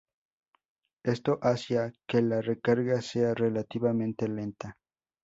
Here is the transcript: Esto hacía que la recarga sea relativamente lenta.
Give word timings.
Esto 1.03 1.37
hacía 1.43 1.93
que 2.07 2.23
la 2.23 2.41
recarga 2.41 3.03
sea 3.03 3.35
relativamente 3.35 4.27
lenta. 4.27 4.75